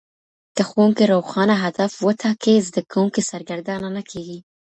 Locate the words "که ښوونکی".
0.55-1.03